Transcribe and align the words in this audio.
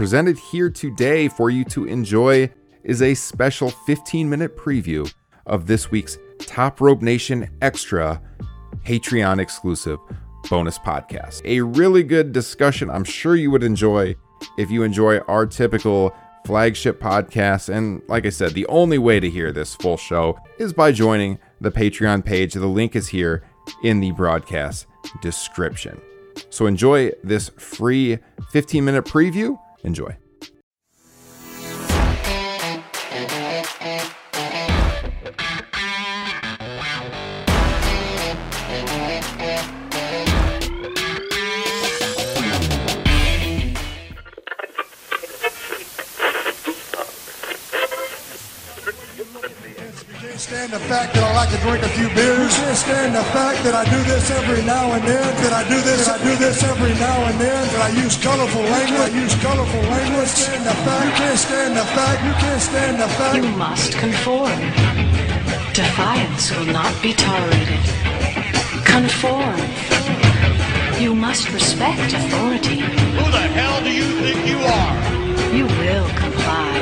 presented 0.00 0.38
here 0.38 0.70
today 0.70 1.28
for 1.28 1.50
you 1.50 1.62
to 1.62 1.84
enjoy 1.84 2.50
is 2.84 3.02
a 3.02 3.12
special 3.12 3.68
15 3.68 4.30
minute 4.30 4.56
preview 4.56 5.12
of 5.44 5.66
this 5.66 5.90
week's 5.90 6.16
Top 6.38 6.80
Rope 6.80 7.02
Nation 7.02 7.50
Extra 7.60 8.18
Patreon 8.86 9.38
exclusive 9.38 9.98
bonus 10.48 10.78
podcast. 10.78 11.42
A 11.44 11.60
really 11.60 12.02
good 12.02 12.32
discussion 12.32 12.88
I'm 12.88 13.04
sure 13.04 13.36
you 13.36 13.50
would 13.50 13.62
enjoy 13.62 14.16
if 14.56 14.70
you 14.70 14.84
enjoy 14.84 15.18
our 15.18 15.44
typical 15.44 16.14
flagship 16.46 16.98
podcast. 16.98 17.68
And 17.68 18.00
like 18.08 18.24
I 18.24 18.30
said, 18.30 18.54
the 18.54 18.66
only 18.68 18.96
way 18.96 19.20
to 19.20 19.28
hear 19.28 19.52
this 19.52 19.74
full 19.74 19.98
show 19.98 20.38
is 20.58 20.72
by 20.72 20.92
joining 20.92 21.38
the 21.60 21.70
Patreon 21.70 22.24
page. 22.24 22.54
The 22.54 22.66
link 22.66 22.96
is 22.96 23.08
here 23.08 23.42
in 23.82 24.00
the 24.00 24.12
broadcast 24.12 24.86
description. 25.20 26.00
So 26.48 26.64
enjoy 26.64 27.10
this 27.22 27.50
free 27.58 28.18
15 28.50 28.82
minute 28.82 29.04
preview. 29.04 29.58
Enjoy. 29.82 30.16
stand 50.40 50.72
the 50.72 50.80
fact 50.88 51.14
that 51.14 51.22
I 51.22 51.32
like 51.34 51.50
to 51.50 51.60
drink 51.62 51.82
a 51.84 51.88
few 51.88 52.08
beers. 52.14 52.52
Stand 52.78 53.14
the 53.14 53.22
fact 53.30 53.62
that 53.64 53.74
I 53.74 53.84
do 53.84 54.02
this 54.02 54.30
every 54.30 54.62
now 54.64 54.92
and 54.92 55.02
then. 55.06 55.28
That 55.44 55.52
I 55.52 55.62
do 55.68 55.80
this, 55.80 56.08
I 56.08 56.18
do 56.18 56.34
this 56.36 56.62
every 56.64 56.89
use 57.96 58.16
colorful 58.22 58.62
language. 58.62 59.00
I 59.00 59.20
use 59.22 59.34
colorful 59.42 59.80
language. 59.80 60.28
Stand 60.28 60.66
the 60.66 60.74
fact. 60.84 61.04
You 61.06 61.12
can't 61.22 61.38
stand 61.38 61.76
the 61.76 61.84
fact. 61.96 62.24
You 62.24 62.32
can't 62.32 62.62
stand 62.62 63.00
the 63.00 63.08
fact. 63.08 63.36
You 63.36 63.48
must 63.56 63.92
conform. 63.98 64.58
Defiance 65.72 66.50
will 66.56 66.72
not 66.72 66.94
be 67.02 67.12
tolerated. 67.14 67.82
Conform. 68.84 69.58
You 71.00 71.14
must 71.14 71.50
respect 71.52 72.12
authority. 72.12 72.80
Who 72.80 73.26
the 73.30 73.46
hell 73.56 73.82
do 73.82 73.90
you 73.90 74.08
think 74.20 74.46
you 74.46 74.58
are? 74.58 74.94
You 75.54 75.66
will 75.66 76.08
comply. 76.20 76.72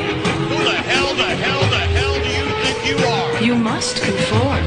Who 0.50 0.58
the 0.64 0.78
hell, 0.90 1.14
the 1.14 1.30
hell, 1.44 1.62
the 1.70 1.84
hell 1.96 2.14
do 2.26 2.30
you 2.40 2.46
think 2.62 2.78
you 2.90 2.98
are? 3.06 3.42
You 3.42 3.54
must 3.54 4.02
conform. 4.02 4.64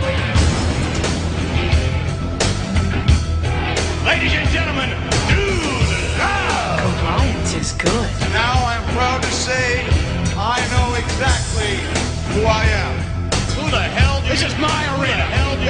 Ladies 4.06 4.34
and 4.34 4.50
gentlemen, 4.50 5.11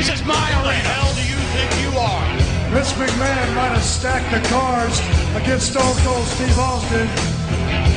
This 0.02 0.17
is 0.17 0.25
my 0.25 0.33
arena. 0.33 0.81
Who 0.81 0.81
the 0.81 0.97
hell 0.97 1.13
do 1.13 1.21
you 1.30 1.38
think 1.53 1.69
you 1.77 1.94
are? 1.94 2.25
Vince 2.73 2.89
McMahon 2.97 3.53
might 3.53 3.69
have 3.69 3.85
stacked 3.85 4.33
the 4.33 4.41
cards 4.49 4.97
against 5.38 5.69
Stone 5.69 5.94
Cold 6.02 6.25
Steve 6.25 6.57
Austin 6.57 7.05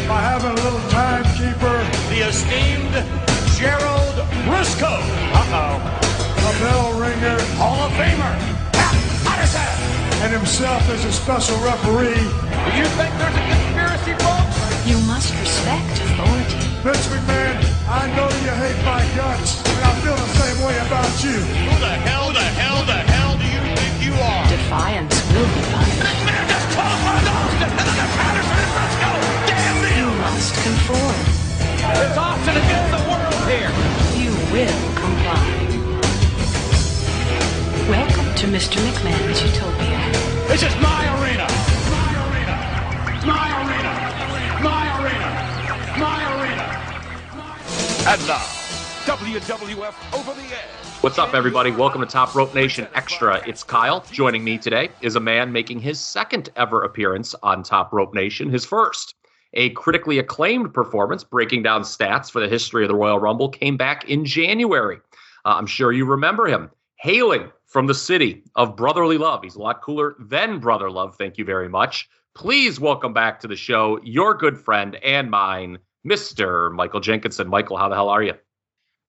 by 0.05 0.21
having 0.21 0.53
a 0.53 0.61
little 0.61 0.85
timekeeper, 0.93 1.81
The 2.13 2.29
esteemed 2.29 2.93
Gerald 3.57 4.21
Brisco. 4.45 4.93
Uh-oh. 5.33 5.81
a 5.81 6.53
bell 6.61 6.93
ringer, 7.01 7.41
Hall 7.57 7.81
of 7.89 7.93
Famer. 7.97 8.37
How 9.25 9.41
does 9.41 9.55
that? 9.57 10.21
and 10.21 10.33
himself 10.33 10.85
as 10.91 11.07
a 11.07 11.13
special 11.13 11.57
referee. 11.65 12.21
Do 12.21 12.73
you 12.77 12.89
think 13.01 13.17
there's 13.17 13.33
a 13.33 13.45
conspiracy, 13.49 14.13
folks? 14.21 14.57
You 14.85 15.01
must 15.09 15.33
respect 15.41 16.05
authority. 16.05 16.69
Vince 16.85 17.09
McMahon, 17.09 17.74
I 17.95 18.11
know 18.17 18.27
you 18.43 18.51
hate 18.59 18.81
my 18.85 18.99
guts, 19.15 19.63
and 19.71 19.79
I 19.87 19.93
feel 20.03 20.19
the 20.19 20.33
same 20.35 20.59
way 20.67 20.75
about 20.83 21.15
you. 21.23 21.39
Who 21.39 21.75
the 21.79 21.95
hell, 22.03 22.33
the 22.35 22.43
hell, 22.59 22.83
the 22.91 22.99
hell 23.07 23.39
do 23.39 23.47
you 23.47 23.63
think 23.79 23.93
you 24.03 24.13
are? 24.19 24.43
Defiance 24.51 25.15
will 25.31 25.47
be 25.47 25.63
punished. 25.71 26.03
Man, 26.27 26.43
just 26.51 26.69
call 26.75 26.91
one 27.07 27.15
of 27.15 27.25
those 27.31 27.55
and 27.63 27.71
then 27.71 28.11
Patterson 28.19 28.59
and 28.67 28.73
Brisco. 28.75 29.11
Damn 29.47 29.79
You 29.95 30.11
you! 30.11 30.19
must 30.27 30.53
conform. 30.67 31.19
It's 32.03 32.19
Austin 32.19 32.57
against 32.59 32.91
the 32.99 33.03
world 33.07 33.39
here. 33.47 33.71
You 34.19 34.35
will 34.51 34.81
comply. 34.99 35.47
Welcome 37.87 38.29
to 38.43 38.45
Mr. 38.51 38.83
McMahon's 38.83 39.39
Utopia. 39.39 40.03
This 40.51 40.67
is. 40.67 40.75
My 40.83 41.07
arena. 41.23 41.47
And 48.07 48.21
now, 48.27 48.45
WWF 49.07 50.15
Over 50.15 50.35
the 50.35 50.47
Edge. 50.49 50.85
What's 51.01 51.17
up, 51.17 51.33
everybody? 51.33 51.71
Welcome 51.71 52.03
to 52.03 52.07
Top 52.07 52.35
Rope 52.35 52.55
Nation 52.55 52.87
Extra. 52.95 53.43
It's 53.49 53.63
Kyle. 53.63 54.05
Joining 54.13 54.45
me 54.45 54.59
today 54.59 54.91
is 55.01 55.17
a 55.17 55.21
man 55.21 55.53
making 55.53 55.81
his 55.81 55.99
second 55.99 56.51
ever 56.55 56.83
appearance 56.83 57.35
on 57.43 57.63
Top 57.63 57.95
Rope 57.95 58.13
Nation, 58.13 58.51
his 58.51 58.67
first. 58.67 59.15
A 59.55 59.71
critically 59.71 60.19
acclaimed 60.19 60.75
performance 60.75 61.25
breaking 61.25 61.63
down 61.63 61.81
stats 61.81 62.31
for 62.31 62.41
the 62.41 62.49
history 62.49 62.85
of 62.85 62.89
the 62.89 62.95
Royal 62.95 63.19
Rumble 63.19 63.49
came 63.49 63.79
back 63.79 64.07
in 64.07 64.27
January. 64.27 64.99
Uh, 65.47 65.55
I'm 65.57 65.67
sure 65.67 65.91
you 65.91 66.05
remember 66.05 66.47
him. 66.47 66.69
Hailing 66.97 67.51
from 67.65 67.87
the 67.87 67.95
city 67.95 68.43
of 68.55 68.77
brotherly 68.77 69.17
love. 69.17 69.43
He's 69.43 69.57
a 69.57 69.63
lot 69.63 69.81
cooler 69.81 70.15
than 70.19 70.59
brother 70.59 70.91
love. 70.91 71.17
Thank 71.17 71.39
you 71.39 71.47
very 71.47 71.71
much. 71.71 72.07
Please 72.35 72.79
welcome 72.79 73.15
back 73.15 73.41
to 73.41 73.49
the 73.49 73.57
show 73.57 73.99
your 74.03 74.35
good 74.35 74.59
friend 74.59 74.97
and 74.97 75.31
mine, 75.31 75.79
Mr. 76.07 76.73
Michael 76.73 77.01
Jenkinson. 77.01 77.49
Michael, 77.49 77.77
how 77.77 77.89
the 77.89 77.95
hell 77.95 78.09
are 78.09 78.23
you? 78.23 78.35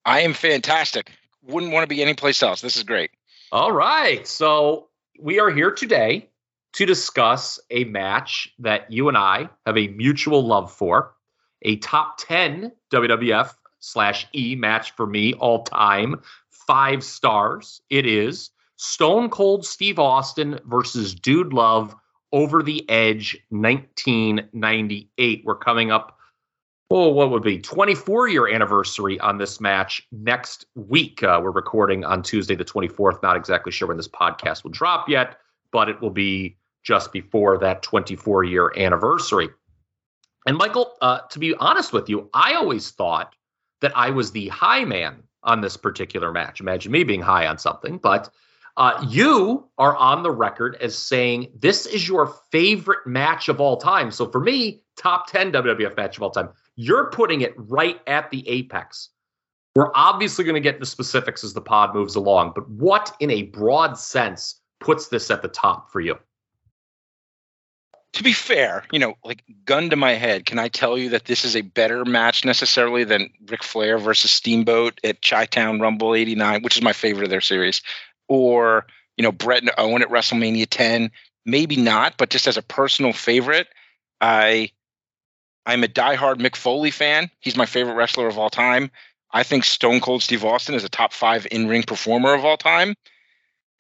I 0.06 0.22
am 0.22 0.34
fantastic. 0.34 1.12
Wouldn't 1.44 1.72
want 1.72 1.84
to 1.84 1.88
be 1.88 2.02
anyplace 2.02 2.42
else. 2.42 2.62
This 2.62 2.78
is 2.78 2.84
great. 2.84 3.12
All 3.52 3.72
right. 3.72 4.28
So 4.28 4.90
we 5.20 5.40
are 5.40 5.50
here 5.50 5.72
today 5.72 6.30
to 6.74 6.86
discuss 6.86 7.60
a 7.70 7.86
match 7.86 8.54
that 8.60 8.92
you 8.92 9.08
and 9.08 9.18
I 9.18 9.50
have 9.66 9.78
a 9.78 9.88
mutual 9.88 10.46
love 10.46 10.72
for, 10.72 11.14
a 11.62 11.78
top 11.78 12.18
10 12.20 12.72
WWF 12.92 13.54
slash 13.80 14.28
E 14.36 14.56
match 14.56 14.92
for 14.92 15.08
me 15.08 15.34
all 15.34 15.64
time, 15.64 16.22
five 16.50 17.04
stars. 17.04 17.82
It 17.90 18.06
is 18.06 18.50
Stone 18.76 19.30
Cold 19.30 19.66
Steve 19.66 20.00
Austin 20.00 20.60
versus 20.66 21.16
Dude 21.16 21.54
Love 21.54 21.96
over 22.32 22.62
the 22.62 22.90
Edge 22.90 23.38
1998. 23.50 25.44
We're 25.46 25.56
coming 25.56 25.92
up 25.92 26.15
oh, 26.96 27.10
what 27.10 27.30
would 27.30 27.44
be 27.44 27.60
24 27.60 28.30
year 28.30 28.48
anniversary 28.48 29.20
on 29.20 29.38
this 29.38 29.60
match 29.60 30.08
next 30.14 30.66
week. 30.76 31.22
Uh, 31.22 31.42
we're 31.44 31.52
recording 31.52 32.06
on 32.06 32.24
Tuesday, 32.24 32.56
the 32.56 32.64
24th. 32.64 33.22
Not 33.22 33.36
exactly 33.36 33.74
sure 33.74 33.90
when 33.90 33.98
this 33.98 34.08
podcast 34.08 34.64
will 34.64 34.72
drop 34.72 35.10
yet, 35.10 35.36
but 35.74 35.90
it 35.90 36.00
will 36.00 36.10
be 36.10 36.56
just 36.84 37.12
before 37.12 37.58
that 37.58 37.84
24 37.84 38.46
year 38.46 38.72
anniversary. 38.78 39.50
And 40.48 40.56
Michael, 40.56 40.94
uh, 41.02 41.20
to 41.32 41.38
be 41.38 41.54
honest 41.56 41.92
with 41.92 42.08
you, 42.08 42.30
I 42.34 42.54
always 42.54 42.92
thought 42.92 43.36
that 43.82 43.92
I 43.94 44.12
was 44.12 44.32
the 44.32 44.48
high 44.48 44.86
man 44.86 45.22
on 45.44 45.60
this 45.60 45.76
particular 45.76 46.32
match. 46.32 46.62
Imagine 46.62 46.94
me 46.94 47.04
being 47.04 47.22
high 47.22 47.46
on 47.46 47.58
something, 47.58 47.98
but 47.98 48.30
uh, 48.78 49.06
you 49.10 49.68
are 49.78 49.98
on 49.98 50.24
the 50.24 50.32
record 50.32 50.78
as 50.80 50.98
saying 50.98 51.52
this 51.56 51.86
is 51.86 52.08
your 52.08 52.28
favorite 52.52 53.06
match 53.06 53.50
of 53.50 53.60
all 53.60 53.76
time. 53.76 54.12
So 54.12 54.30
for 54.30 54.40
me, 54.40 54.82
top 54.96 55.30
10 55.30 55.52
WWF 55.52 55.98
match 55.98 56.16
of 56.16 56.24
all 56.24 56.32
time. 56.32 56.50
You're 56.76 57.10
putting 57.12 57.42
it 57.42 57.54
right 57.58 58.00
at 58.08 58.32
the 58.32 58.48
apex. 58.48 59.10
We're 59.76 59.92
obviously 59.94 60.46
going 60.46 60.56
to 60.56 60.62
get 60.62 60.80
the 60.80 60.86
specifics 60.86 61.44
as 61.44 61.54
the 61.54 61.62
pod 61.62 61.94
moves 61.94 62.16
along, 62.16 62.54
but 62.56 62.70
what 62.70 63.14
in 63.20 63.30
a 63.30 63.44
broad 63.44 63.98
sense 63.98 64.60
puts 64.80 65.10
this 65.10 65.30
at 65.30 65.42
the 65.42 65.48
top 65.48 65.92
for 65.92 66.00
you? 66.00 66.18
To 68.14 68.24
be 68.24 68.32
fair, 68.32 68.86
you 68.94 69.00
know, 69.00 69.16
like 69.26 69.44
gun 69.66 69.90
to 69.90 69.98
my 69.98 70.14
head, 70.14 70.46
can 70.46 70.58
I 70.58 70.70
tell 70.70 70.98
you 70.98 71.10
that 71.10 71.26
this 71.26 71.44
is 71.44 71.58
a 71.58 71.62
better 71.62 72.06
match 72.06 72.46
necessarily 72.46 73.04
than 73.04 73.30
Ric 73.48 73.62
Flair 73.62 73.98
versus 73.98 74.32
Steamboat 74.32 75.02
at 75.04 75.22
Chi 75.22 75.46
Town 75.48 75.82
Rumble 75.82 76.16
89, 76.16 76.62
which 76.62 76.78
is 76.78 76.82
my 76.82 76.94
favorite 76.94 77.26
of 77.26 77.30
their 77.30 77.42
series, 77.42 77.82
or, 78.30 78.86
you 79.18 79.24
know, 79.24 79.34
Bret 79.34 79.62
and 79.62 79.72
Owen 79.78 80.02
at 80.02 80.08
WrestleMania 80.08 80.68
10? 80.70 81.12
Maybe 81.46 81.76
not, 81.76 82.16
but 82.18 82.30
just 82.30 82.48
as 82.48 82.56
a 82.56 82.62
personal 82.62 83.12
favorite, 83.12 83.68
I 84.22 84.72
I'm 85.66 85.84
a 85.84 85.88
diehard 85.88 86.36
Mick 86.36 86.56
Foley 86.56 86.92
fan. 86.92 87.30
He's 87.40 87.58
my 87.58 87.66
favorite 87.66 87.96
wrestler 87.96 88.28
of 88.28 88.38
all 88.38 88.50
time. 88.50 88.92
I 89.32 89.44
think 89.44 89.64
Stone 89.64 90.00
Cold 90.00 90.24
Steve 90.24 90.46
Austin 90.46 90.76
is 90.76 90.84
a 90.84 90.90
top 90.90 91.12
five 91.12 91.48
in 91.52 91.68
ring 91.68 91.84
performer 91.84 92.34
of 92.34 92.46
all 92.46 92.58
time. 92.58 92.96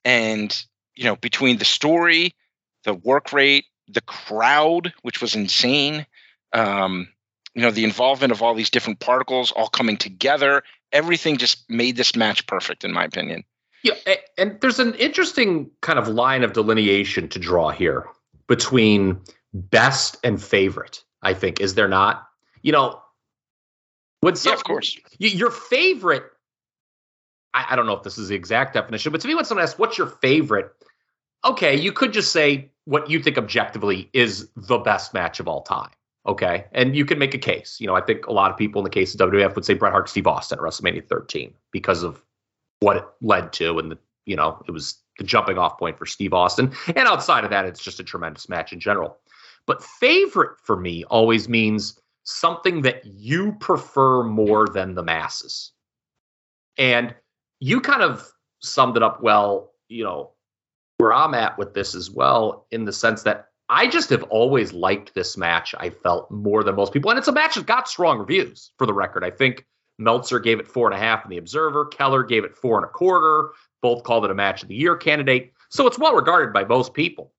And, 0.03 0.65
you 0.95 1.05
know, 1.05 1.15
between 1.15 1.57
the 1.57 1.65
story, 1.65 2.33
the 2.83 2.93
work 2.93 3.31
rate, 3.31 3.65
the 3.87 4.01
crowd, 4.01 4.93
which 5.03 5.21
was 5.21 5.35
insane, 5.35 6.05
um, 6.53 7.07
you 7.53 7.61
know, 7.61 7.71
the 7.71 7.83
involvement 7.83 8.31
of 8.31 8.41
all 8.41 8.53
these 8.53 8.69
different 8.69 8.99
particles 8.99 9.51
all 9.51 9.67
coming 9.67 9.97
together, 9.97 10.63
everything 10.91 11.37
just 11.37 11.69
made 11.69 11.95
this 11.95 12.15
match 12.15 12.45
perfect, 12.47 12.83
in 12.83 12.91
my 12.91 13.05
opinion. 13.05 13.43
Yeah, 13.83 13.93
and 14.37 14.59
there's 14.61 14.79
an 14.79 14.95
interesting 14.95 15.69
kind 15.81 15.99
of 15.99 16.07
line 16.07 16.43
of 16.43 16.53
delineation 16.53 17.29
to 17.29 17.39
draw 17.39 17.69
here 17.69 18.07
between 18.47 19.21
best 19.53 20.17
and 20.23 20.41
favorite. 20.41 21.03
I 21.25 21.33
think, 21.33 21.59
is 21.59 21.73
there 21.73 21.87
not? 21.89 22.27
You 22.61 22.71
know, 22.71 23.01
when 24.21 24.35
Yeah, 24.43 24.53
of 24.53 24.63
course. 24.63 24.97
your 25.19 25.51
favorite, 25.51 26.23
I, 27.53 27.65
I 27.71 27.75
don't 27.75 27.87
know 27.87 27.93
if 27.93 28.03
this 28.03 28.17
is 28.17 28.29
the 28.29 28.35
exact 28.35 28.75
definition, 28.75 29.11
but 29.11 29.19
to 29.21 29.27
me, 29.27 29.35
when 29.35 29.43
someone 29.43 29.63
asks, 29.63 29.77
what's 29.77 29.97
your 29.97 30.07
favorite? 30.07 30.71
Okay, 31.43 31.75
you 31.75 31.91
could 31.91 32.13
just 32.13 32.31
say 32.31 32.71
what 32.85 33.09
you 33.09 33.21
think 33.21 33.37
objectively 33.37 34.09
is 34.13 34.49
the 34.55 34.77
best 34.77 35.13
match 35.13 35.39
of 35.39 35.47
all 35.47 35.63
time. 35.63 35.89
Okay. 36.27 36.65
And 36.71 36.95
you 36.95 37.05
can 37.05 37.19
make 37.19 37.33
a 37.33 37.39
case. 37.39 37.77
You 37.79 37.87
know, 37.87 37.95
I 37.95 38.01
think 38.01 38.25
a 38.27 38.33
lot 38.33 38.49
of 38.51 38.57
people 38.57 38.79
in 38.79 38.83
the 38.83 38.89
case 38.89 39.13
of 39.13 39.19
WWF 39.19 39.55
would 39.55 39.65
say 39.65 39.75
Bret 39.75 39.91
Hart, 39.91 40.09
Steve 40.09 40.25
Austin 40.27 40.57
at 40.57 40.63
WrestleMania 40.63 41.07
13 41.07 41.53
because 41.71 42.01
of 42.03 42.23
what 42.79 42.97
it 42.97 43.05
led 43.21 43.53
to. 43.53 43.77
And, 43.77 43.91
the, 43.91 43.97
you 44.25 44.35
know, 44.35 44.63
it 44.67 44.71
was 44.71 44.97
the 45.19 45.23
jumping 45.23 45.57
off 45.59 45.77
point 45.77 45.99
for 45.99 46.05
Steve 46.05 46.33
Austin. 46.33 46.71
And 46.87 47.07
outside 47.07 47.43
of 47.43 47.51
that, 47.51 47.65
it's 47.65 47.83
just 47.83 47.99
a 47.99 48.03
tremendous 48.03 48.49
match 48.49 48.73
in 48.73 48.79
general. 48.79 49.17
But 49.67 49.83
favorite 49.83 50.59
for 50.63 50.75
me 50.75 51.03
always 51.05 51.49
means 51.49 51.99
something 52.23 52.81
that 52.81 53.05
you 53.05 53.53
prefer 53.53 54.23
more 54.23 54.67
than 54.67 54.95
the 54.95 55.03
masses. 55.03 55.71
And 56.77 57.15
you 57.59 57.81
kind 57.81 58.01
of 58.01 58.31
summed 58.61 58.97
it 58.97 59.03
up 59.03 59.21
well, 59.21 59.71
you 59.87 60.03
know, 60.03 60.31
where 60.97 61.13
I'm 61.13 61.33
at 61.33 61.57
with 61.57 61.73
this 61.73 61.95
as 61.95 62.09
well, 62.09 62.67
in 62.71 62.85
the 62.85 62.93
sense 62.93 63.23
that 63.23 63.49
I 63.69 63.87
just 63.87 64.09
have 64.11 64.23
always 64.23 64.73
liked 64.73 65.13
this 65.13 65.37
match. 65.37 65.73
I 65.77 65.89
felt 65.89 66.29
more 66.29 66.63
than 66.63 66.75
most 66.75 66.93
people, 66.93 67.09
and 67.09 67.17
it's 67.17 67.27
a 67.27 67.33
match 67.33 67.55
that 67.55 67.65
got 67.65 67.87
strong 67.87 68.19
reviews. 68.19 68.71
For 68.77 68.85
the 68.85 68.93
record, 68.93 69.23
I 69.23 69.31
think 69.31 69.65
Meltzer 69.97 70.39
gave 70.39 70.59
it 70.59 70.67
four 70.67 70.87
and 70.87 70.95
a 70.95 71.03
half 71.03 71.23
in 71.23 71.29
the 71.29 71.37
Observer. 71.37 71.85
Keller 71.85 72.23
gave 72.23 72.43
it 72.43 72.55
four 72.55 72.77
and 72.77 72.85
a 72.85 72.89
quarter. 72.89 73.51
Both 73.81 74.03
called 74.03 74.25
it 74.25 74.31
a 74.31 74.35
match 74.35 74.61
of 74.61 74.69
the 74.69 74.75
year 74.75 74.95
candidate. 74.95 75.53
So 75.69 75.87
it's 75.87 75.99
well 75.99 76.15
regarded 76.15 76.53
by 76.53 76.65
most 76.65 76.93
people. 76.93 77.33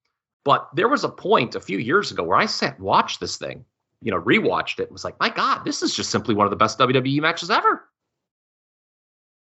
But 0.47 0.69
there 0.77 0.87
was 0.89 1.03
a 1.03 1.09
point 1.09 1.57
a 1.57 1.61
few 1.61 1.79
years 1.79 2.13
ago 2.13 2.23
where 2.23 2.39
I 2.39 2.47
sat 2.47 2.79
watched 2.79 3.19
this 3.19 3.37
thing, 3.37 3.65
you 4.01 4.13
know, 4.13 4.23
rewatched 4.23 4.79
it, 4.79 4.85
and 4.85 4.93
was 4.93 5.03
like, 5.03 5.19
my 5.19 5.29
God, 5.29 5.65
this 5.65 5.83
is 5.83 5.93
just 5.93 6.09
simply 6.11 6.37
one 6.37 6.47
of 6.47 6.51
the 6.53 6.57
best 6.57 6.79
WWE 6.79 7.21
matches 7.21 7.51
ever. 7.51 7.83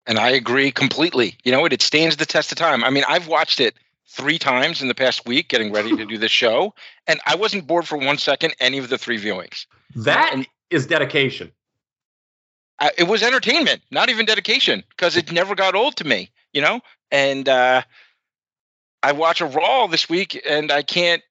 And 0.04 0.18
I 0.18 0.30
agree 0.30 0.72
completely. 0.72 1.36
You 1.44 1.52
know, 1.52 1.64
it, 1.64 1.72
it 1.72 1.80
stands 1.80 2.16
the 2.16 2.26
test 2.26 2.50
of 2.50 2.58
time. 2.58 2.82
I 2.82 2.90
mean, 2.90 3.04
I've 3.08 3.28
watched 3.28 3.60
it 3.60 3.76
three 4.08 4.36
times 4.36 4.82
in 4.82 4.88
the 4.88 4.94
past 4.96 5.28
week 5.28 5.48
getting 5.48 5.72
ready 5.72 5.94
to 5.96 6.04
do 6.04 6.18
this 6.18 6.32
show, 6.42 6.74
and 7.06 7.20
I 7.24 7.36
wasn't 7.36 7.68
bored 7.68 7.86
for 7.86 7.96
one 7.96 8.18
second 8.18 8.56
any 8.58 8.78
of 8.78 8.88
the 8.88 8.98
three 8.98 9.22
viewings. 9.22 9.66
That 9.94 10.32
And- 10.34 10.46
is 10.70 10.88
dedication. 10.88 11.52
I, 12.80 12.90
it 12.98 13.04
was 13.04 13.22
entertainment, 13.22 13.82
not 13.92 14.08
even 14.08 14.26
dedication, 14.26 14.82
because 14.88 15.16
it 15.16 15.30
never 15.30 15.54
got 15.54 15.76
old 15.76 15.94
to 15.98 16.04
me, 16.04 16.30
you 16.52 16.62
know. 16.62 16.80
And 17.12 17.48
uh, 17.48 17.82
I 19.02 19.12
watch 19.12 19.40
a 19.40 19.46
Raw 19.46 19.86
this 19.86 20.08
week, 20.08 20.40
and 20.48 20.70
I 20.70 20.82
can't 20.82 21.22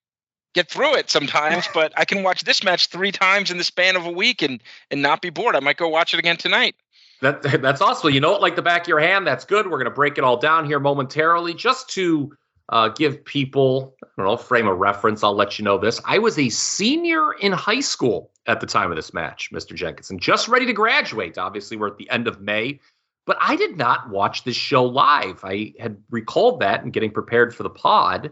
get 0.54 0.70
through 0.70 0.96
it 0.96 1.10
sometimes, 1.10 1.68
but 1.74 1.94
I 1.96 2.06
can 2.06 2.24
watch 2.24 2.44
this 2.44 2.64
match 2.64 2.88
three 2.88 3.12
times 3.12 3.52
in 3.52 3.58
the 3.58 3.64
span 3.64 3.96
of 3.96 4.06
a 4.06 4.12
week 4.12 4.42
and 4.42 4.62
and 4.92 5.02
not 5.02 5.22
be 5.22 5.30
bored. 5.30 5.56
I 5.56 5.60
might 5.60 5.78
go 5.78 5.88
watch 5.88 6.14
it 6.14 6.20
again 6.20 6.38
tonight. 6.38 6.76
That 7.22 7.42
that's 7.62 7.82
awesome. 7.82 8.12
You 8.12 8.20
know 8.20 8.36
it 8.36 8.42
like 8.42 8.56
the 8.56 8.62
back 8.62 8.84
of 8.84 8.88
your 8.88 9.00
hand. 9.00 9.26
That's 9.26 9.46
good. 9.46 9.70
We're 9.70 9.78
gonna 9.78 9.90
break 9.92 10.18
it 10.18 10.24
all 10.24 10.38
down 10.38 10.66
here 10.66 10.80
momentarily, 10.80 11.54
just 11.54 11.90
to 11.92 12.36
uh, 12.70 12.90
give 12.90 13.24
people 13.24 13.96
I 14.04 14.08
don't 14.18 14.26
know 14.26 14.38
frame 14.38 14.68
of 14.68 14.78
reference. 14.78 15.24
I'll 15.24 15.36
let 15.36 15.60
you 15.60 15.66
know 15.66 15.78
this. 15.78 16.02
I 16.06 16.20
was 16.20 16.38
a 16.38 16.50
senior 16.50 17.34
in 17.34 17.52
high 17.52 17.80
school 17.82 18.32
at 18.46 18.62
the 18.62 18.68
time 18.68 18.92
of 18.92 18.96
this 18.96 19.14
match, 19.14 19.52
Mr. 19.52 19.76
Jenkinson, 19.76 20.18
just 20.18 20.48
ready 20.48 20.66
to 20.66 20.74
graduate. 20.74 21.38
Obviously, 21.38 21.78
we're 21.78 21.88
at 21.88 21.98
the 21.98 22.10
end 22.10 22.28
of 22.28 22.42
May, 22.42 22.80
but 23.26 23.38
I 23.40 23.56
did 23.56 23.78
not 23.78 24.10
watch 24.10 24.44
this 24.44 24.56
show 24.56 24.84
live. 24.84 25.42
I 25.44 25.74
had 25.80 25.98
recalled 26.10 26.60
that 26.62 26.84
and 26.84 26.94
getting 26.94 27.12
prepared 27.12 27.56
for 27.56 27.64
the 27.64 27.70
pod. 27.70 28.32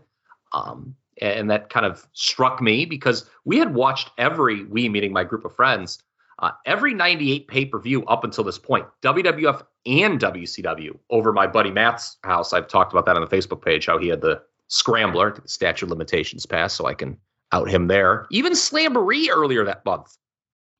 Um, 0.53 0.95
and 1.21 1.49
that 1.49 1.69
kind 1.69 1.85
of 1.85 2.07
struck 2.13 2.61
me 2.61 2.85
because 2.85 3.29
we 3.43 3.57
had 3.57 3.73
watched 3.73 4.11
every 4.17 4.63
we 4.65 4.87
meeting 4.87 5.11
my 5.11 5.23
group 5.23 5.45
of 5.45 5.55
friends 5.55 6.03
uh, 6.39 6.51
every 6.65 6.93
98 6.93 7.47
pay 7.47 7.65
per 7.65 7.79
view 7.79 8.05
up 8.05 8.23
until 8.23 8.43
this 8.43 8.59
point, 8.59 8.85
WWF 9.01 9.63
and 9.85 10.19
WCW 10.19 10.97
over 11.09 11.33
my 11.33 11.47
buddy 11.47 11.71
Matt's 11.71 12.17
house. 12.23 12.53
I've 12.53 12.67
talked 12.67 12.93
about 12.93 13.05
that 13.05 13.15
on 13.15 13.27
the 13.27 13.35
Facebook 13.35 13.63
page, 13.63 13.85
how 13.87 13.97
he 13.97 14.07
had 14.07 14.21
the 14.21 14.41
scrambler, 14.67 15.33
the 15.33 15.47
statute 15.47 15.85
of 15.85 15.89
limitations 15.89 16.45
pass, 16.45 16.73
so 16.73 16.85
I 16.85 16.93
can 16.93 17.17
out 17.53 17.69
him 17.69 17.87
there. 17.87 18.27
Even 18.29 18.53
Slamboree 18.53 19.29
earlier 19.31 19.63
that 19.63 19.83
month, 19.85 20.17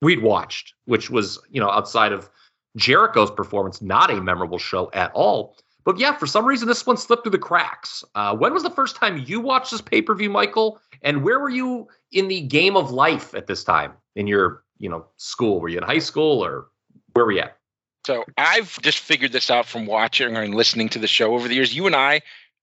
we'd 0.01 0.21
watched, 0.21 0.73
which 0.85 1.09
was, 1.09 1.39
you 1.49 1.59
know, 1.59 1.71
outside 1.71 2.11
of 2.11 2.29
Jericho's 2.77 3.31
performance, 3.31 3.81
not 3.81 4.09
a 4.09 4.21
memorable 4.21 4.57
show 4.59 4.89
at 4.93 5.11
all. 5.13 5.57
But 5.83 5.97
yeah, 5.99 6.15
for 6.17 6.27
some 6.27 6.45
reason, 6.45 6.67
this 6.67 6.85
one 6.85 6.97
slipped 6.97 7.23
through 7.23 7.31
the 7.31 7.37
cracks. 7.39 8.03
Uh, 8.15 8.35
when 8.35 8.53
was 8.53 8.63
the 8.63 8.69
first 8.69 8.95
time 8.95 9.23
you 9.25 9.39
watched 9.41 9.71
this 9.71 9.81
pay 9.81 10.01
per 10.01 10.13
view, 10.15 10.29
Michael? 10.29 10.79
And 11.01 11.23
where 11.23 11.39
were 11.39 11.49
you 11.49 11.87
in 12.11 12.27
the 12.27 12.41
game 12.41 12.75
of 12.75 12.91
life 12.91 13.33
at 13.33 13.47
this 13.47 13.63
time 13.63 13.93
in 14.15 14.27
your, 14.27 14.63
you 14.79 14.89
know, 14.89 15.05
school? 15.17 15.59
Were 15.59 15.69
you 15.69 15.77
in 15.77 15.83
high 15.83 15.99
school 15.99 16.43
or 16.43 16.67
where 17.13 17.25
were 17.25 17.31
you 17.31 17.39
at? 17.41 17.57
So 18.05 18.25
I've 18.37 18.81
just 18.81 18.99
figured 18.99 19.31
this 19.31 19.49
out 19.49 19.65
from 19.65 19.85
watching 19.85 20.35
and 20.35 20.55
listening 20.55 20.89
to 20.89 20.99
the 20.99 21.07
show 21.07 21.33
over 21.33 21.47
the 21.47 21.55
years. 21.55 21.75
You 21.75 21.85
and 21.87 21.95
I 21.95 22.21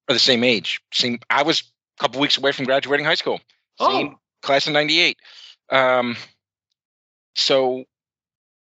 are 0.08 0.14
the 0.14 0.18
same 0.18 0.44
age. 0.44 0.80
Same. 0.92 1.18
I 1.30 1.42
was 1.42 1.62
a 1.98 2.02
couple 2.02 2.20
weeks 2.20 2.36
away 2.36 2.52
from 2.52 2.64
graduating 2.66 3.06
high 3.06 3.14
school. 3.14 3.40
Same 3.80 4.08
Oh. 4.14 4.18
class 4.42 4.66
of 4.66 4.72
'98. 4.74 5.18
Um, 5.70 6.16
so 7.34 7.84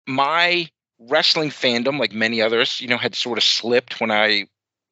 my 0.07 0.69
wrestling 0.99 1.49
fandom, 1.49 1.99
like 1.99 2.13
many 2.13 2.41
others, 2.41 2.81
you 2.81 2.87
know, 2.87 2.97
had 2.97 3.15
sort 3.15 3.37
of 3.37 3.43
slipped 3.43 3.99
when 4.01 4.11
I 4.11 4.47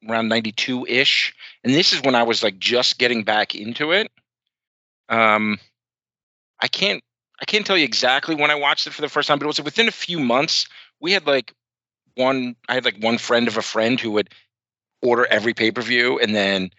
around 0.08 0.28
'92 0.28 0.86
ish, 0.86 1.34
and 1.64 1.74
this 1.74 1.92
is 1.92 2.02
when 2.02 2.14
I 2.14 2.22
was 2.22 2.42
like 2.42 2.58
just 2.58 2.98
getting 2.98 3.24
back 3.24 3.54
into 3.54 3.92
it. 3.92 4.10
Um, 5.08 5.58
I 6.60 6.68
can't 6.68 7.02
I 7.40 7.44
can't 7.44 7.66
tell 7.66 7.78
you 7.78 7.84
exactly 7.84 8.34
when 8.34 8.50
I 8.50 8.56
watched 8.56 8.86
it 8.86 8.92
for 8.92 9.02
the 9.02 9.08
first 9.08 9.28
time, 9.28 9.38
but 9.38 9.44
it 9.44 9.48
was 9.48 9.60
within 9.60 9.88
a 9.88 9.92
few 9.92 10.18
months. 10.18 10.66
We 11.00 11.12
had 11.12 11.26
like 11.26 11.54
one 12.14 12.56
I 12.68 12.74
had 12.74 12.84
like 12.84 12.98
one 12.98 13.18
friend 13.18 13.48
of 13.48 13.56
a 13.56 13.62
friend 13.62 14.00
who 14.00 14.12
would 14.12 14.30
order 15.02 15.26
every 15.26 15.54
pay 15.54 15.70
per 15.70 15.82
view, 15.82 16.18
and 16.18 16.34
then 16.34 16.70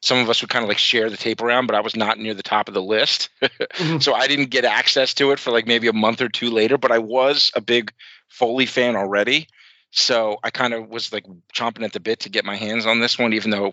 some 0.00 0.18
of 0.18 0.30
us 0.30 0.40
would 0.40 0.50
kind 0.50 0.62
of 0.62 0.68
like 0.68 0.78
share 0.78 1.10
the 1.10 1.16
tape 1.16 1.42
around, 1.42 1.66
but 1.66 1.74
I 1.74 1.80
was 1.80 1.96
not 1.96 2.18
near 2.18 2.34
the 2.34 2.42
top 2.42 2.68
of 2.68 2.74
the 2.74 2.82
list, 2.82 3.30
so 4.00 4.14
I 4.14 4.26
didn't 4.26 4.50
get 4.50 4.64
access 4.64 5.14
to 5.14 5.32
it 5.32 5.38
for 5.38 5.50
like 5.50 5.66
maybe 5.66 5.88
a 5.88 5.92
month 5.92 6.20
or 6.20 6.28
two 6.28 6.50
later. 6.50 6.78
But 6.78 6.92
I 6.92 6.98
was 6.98 7.50
a 7.54 7.60
big 7.60 7.92
Foley 8.28 8.66
fan 8.66 8.96
already, 8.96 9.48
so 9.90 10.38
I 10.44 10.50
kind 10.50 10.74
of 10.74 10.88
was 10.88 11.12
like 11.12 11.24
chomping 11.54 11.84
at 11.84 11.92
the 11.92 12.00
bit 12.00 12.20
to 12.20 12.28
get 12.28 12.44
my 12.44 12.56
hands 12.56 12.86
on 12.86 13.00
this 13.00 13.18
one, 13.18 13.32
even 13.32 13.50
though 13.50 13.72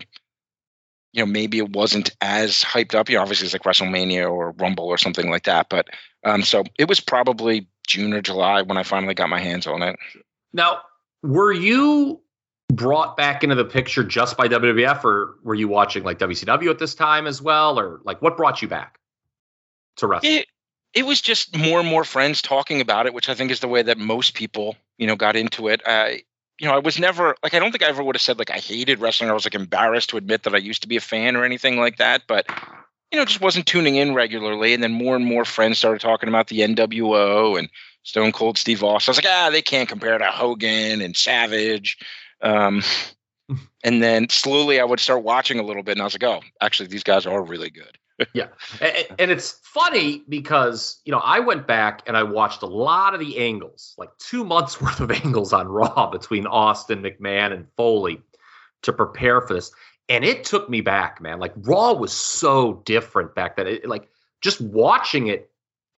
you 1.12 1.24
know 1.24 1.26
maybe 1.26 1.58
it 1.58 1.70
wasn't 1.70 2.10
as 2.20 2.62
hyped 2.62 2.94
up. 2.94 3.08
You 3.08 3.16
know, 3.16 3.22
obviously 3.22 3.46
it's 3.46 3.54
like 3.54 3.62
WrestleMania 3.62 4.28
or 4.28 4.50
Rumble 4.52 4.86
or 4.86 4.98
something 4.98 5.30
like 5.30 5.44
that, 5.44 5.68
but 5.70 5.86
um, 6.24 6.42
so 6.42 6.64
it 6.76 6.88
was 6.88 6.98
probably 6.98 7.68
June 7.86 8.12
or 8.12 8.20
July 8.20 8.62
when 8.62 8.78
I 8.78 8.82
finally 8.82 9.14
got 9.14 9.28
my 9.28 9.40
hands 9.40 9.66
on 9.68 9.82
it. 9.82 9.96
Now, 10.52 10.80
were 11.22 11.52
you 11.52 12.20
brought 12.68 13.16
back 13.16 13.44
into 13.44 13.54
the 13.54 13.64
picture 13.64 14.04
just 14.04 14.36
by 14.36 14.48
WWF, 14.48 15.04
or 15.04 15.36
were 15.42 15.54
you 15.54 15.68
watching 15.68 16.04
like 16.04 16.18
WCW 16.18 16.70
at 16.70 16.78
this 16.78 16.94
time 16.94 17.26
as 17.26 17.40
well, 17.40 17.78
or 17.78 18.00
like 18.04 18.20
what 18.22 18.36
brought 18.36 18.62
you 18.62 18.68
back 18.68 18.98
to 19.96 20.06
wrestling? 20.06 20.32
It 20.32 20.46
it 20.94 21.04
was 21.04 21.20
just 21.20 21.56
more 21.56 21.78
and 21.78 21.88
more 21.88 22.04
friends 22.04 22.40
talking 22.40 22.80
about 22.80 23.06
it, 23.06 23.12
which 23.12 23.28
I 23.28 23.34
think 23.34 23.50
is 23.50 23.60
the 23.60 23.68
way 23.68 23.82
that 23.82 23.98
most 23.98 24.34
people, 24.34 24.76
you 24.96 25.06
know, 25.06 25.14
got 25.14 25.36
into 25.36 25.68
it. 25.68 25.82
I, 25.84 26.22
you 26.58 26.66
know, 26.66 26.74
I 26.74 26.78
was 26.78 26.98
never 26.98 27.36
like 27.42 27.54
I 27.54 27.58
don't 27.58 27.70
think 27.70 27.84
I 27.84 27.88
ever 27.88 28.02
would 28.02 28.16
have 28.16 28.22
said 28.22 28.38
like 28.38 28.50
I 28.50 28.58
hated 28.58 28.98
wrestling. 28.98 29.30
I 29.30 29.34
was 29.34 29.44
like 29.44 29.54
embarrassed 29.54 30.10
to 30.10 30.16
admit 30.16 30.44
that 30.44 30.54
I 30.54 30.58
used 30.58 30.82
to 30.82 30.88
be 30.88 30.96
a 30.96 31.00
fan 31.00 31.36
or 31.36 31.44
anything 31.44 31.78
like 31.78 31.98
that, 31.98 32.22
but 32.26 32.46
you 33.12 33.18
know, 33.18 33.24
just 33.24 33.40
wasn't 33.40 33.66
tuning 33.66 33.96
in 33.96 34.14
regularly. 34.14 34.74
And 34.74 34.82
then 34.82 34.92
more 34.92 35.14
and 35.14 35.24
more 35.24 35.44
friends 35.44 35.78
started 35.78 36.00
talking 36.00 36.28
about 36.28 36.48
the 36.48 36.60
NWO 36.60 37.58
and 37.58 37.68
Stone 38.02 38.32
Cold 38.32 38.58
Steve 38.58 38.82
Austin. 38.82 39.10
I 39.10 39.12
was 39.12 39.18
like, 39.18 39.32
ah, 39.32 39.50
they 39.50 39.62
can't 39.62 39.88
compare 39.88 40.16
to 40.16 40.24
Hogan 40.24 41.00
and 41.02 41.16
Savage. 41.16 41.98
Um, 42.42 42.82
and 43.84 44.02
then 44.02 44.28
slowly 44.28 44.80
I 44.80 44.84
would 44.84 45.00
start 45.00 45.22
watching 45.22 45.58
a 45.58 45.62
little 45.62 45.82
bit, 45.82 45.92
and 45.92 46.00
I 46.00 46.04
was 46.04 46.14
like, 46.14 46.24
oh, 46.24 46.40
actually, 46.60 46.88
these 46.88 47.04
guys 47.04 47.26
are 47.26 47.42
really 47.42 47.70
good. 47.70 47.98
Yeah. 48.32 48.48
And, 48.80 49.06
and 49.18 49.30
it's 49.30 49.60
funny 49.62 50.22
because, 50.28 51.00
you 51.04 51.12
know, 51.12 51.18
I 51.18 51.38
went 51.38 51.66
back 51.66 52.02
and 52.06 52.16
I 52.16 52.22
watched 52.22 52.62
a 52.62 52.66
lot 52.66 53.12
of 53.12 53.20
the 53.20 53.38
angles, 53.38 53.94
like 53.98 54.08
two 54.18 54.42
months 54.42 54.80
worth 54.80 55.00
of 55.00 55.10
angles 55.10 55.52
on 55.52 55.68
Raw 55.68 56.10
between 56.10 56.46
Austin, 56.46 57.02
McMahon, 57.02 57.52
and 57.52 57.66
Foley 57.76 58.22
to 58.82 58.92
prepare 58.94 59.42
for 59.42 59.54
this. 59.54 59.70
And 60.08 60.24
it 60.24 60.44
took 60.44 60.70
me 60.70 60.80
back, 60.80 61.20
man. 61.20 61.40
Like 61.40 61.52
Raw 61.56 61.92
was 61.92 62.12
so 62.12 62.82
different 62.86 63.34
back 63.34 63.56
then. 63.56 63.66
It, 63.66 63.86
like 63.86 64.08
just 64.40 64.60
watching 64.60 65.26
it 65.26 65.50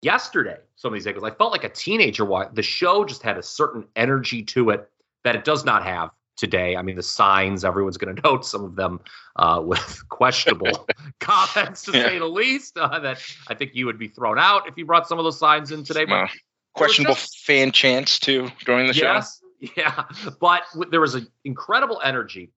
yesterday, 0.03 0.57
some 0.77 0.93
of 0.93 0.95
these 0.95 1.07
angles, 1.07 1.25
I 1.25 1.35
felt 1.35 1.53
like 1.53 1.65
a 1.65 1.69
teenager. 1.69 2.27
The 2.53 2.63
show 2.63 3.05
just 3.05 3.23
had 3.23 3.37
a 3.37 3.43
certain 3.43 3.87
energy 3.97 4.43
to 4.45 4.71
it 4.71 4.89
that 5.25 5.35
it 5.35 5.45
does 5.45 5.65
not 5.65 5.85
have 5.85 6.11
today. 6.37 6.77
I 6.77 6.83
mean, 6.83 6.97
the 6.97 7.03
signs, 7.03 7.65
everyone's 7.65 7.97
going 7.97 8.15
to 8.17 8.23
note 8.23 8.45
some 8.45 8.65
of 8.65 8.77
them 8.77 9.01
uh, 9.37 9.63
with 9.65 10.03
questionable 10.09 10.87
comments, 11.21 11.83
to 11.85 11.93
say 11.93 12.19
the 12.19 12.27
least. 12.27 12.77
Uh, 12.79 12.99
that 13.01 13.19
I 13.49 13.55
think 13.55 13.73
you 13.75 13.87
would 13.87 13.99
be 13.99 14.09
thrown 14.09 14.39
out 14.39 14.69
if 14.69 14.77
you 14.77 14.85
brought 14.87 15.09
some 15.09 15.19
of 15.19 15.25
those 15.25 15.39
signs 15.39 15.71
in 15.73 15.85
today. 15.85 16.05
But 16.05 16.15
Uh, 16.25 16.29
questionable 16.75 17.15
fan 17.17 17.73
chants 17.73 18.19
too 18.19 18.51
during 18.65 18.87
the 18.87 18.93
show. 18.93 19.05
yes, 19.13 19.43
yeah, 19.77 20.05
but 20.41 20.65
w- 20.75 20.91
there 20.91 21.01
was 21.01 21.15
an 21.15 21.27
incredible 21.45 22.01
energy. 22.05 22.51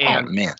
And 0.00 0.28
oh 0.28 0.30
man, 0.32 0.54